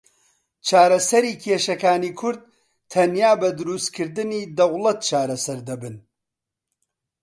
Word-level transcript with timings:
چارەسەری 0.67 1.39
کێشەکانی 1.43 2.11
کورد 2.19 2.41
تەنیا 2.91 3.31
بە 3.41 3.49
دروستکردنی 3.59 4.49
دەوڵەت 4.57 4.99
چارەسەر 5.09 5.59
دەبن. 5.67 5.95